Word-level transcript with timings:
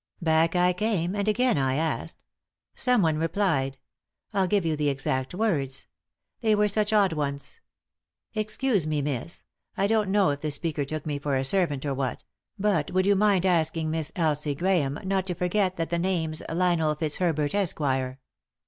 Back 0.23 0.55
I 0.55 0.73
came, 0.73 1.15
and 1.15 1.27
again 1.27 1.59
I 1.59 1.75
asked. 1.75 2.23
Someone 2.73 3.19
replied— 3.19 3.77
I'll 4.33 4.47
give 4.47 4.65
you 4.65 4.75
the 4.75 4.89
exact 4.89 5.35
words; 5.35 5.85
they 6.39 6.55
were 6.55 6.67
such 6.67 6.91
odd 6.91 7.13
ones: 7.13 7.59
'Excuse 8.33 8.87
me, 8.87 9.03
miss'— 9.03 9.43
I 9.77 9.85
don't 9.85 10.09
know 10.09 10.31
if 10.31 10.41
the 10.41 10.49
speaker 10.49 10.85
took 10.85 11.05
me 11.05 11.19
for 11.19 11.35
a 11.35 11.43
servant, 11.43 11.85
or 11.85 11.93
what 11.93 12.23
—'but 12.67 12.89
would 12.89 13.05
you 13.05 13.15
mind 13.15 13.45
asking 13.45 13.91
Miss 13.91 14.11
Elsie 14.15 14.55
Grahame 14.55 15.05
not 15.05 15.27
to 15.27 15.35
forget 15.35 15.77
that 15.77 15.91
the 15.91 15.99
name's 15.99 16.41
Lionel 16.49 16.95
Fitzherbert, 16.95 17.53
Esquire.' 17.53 18.19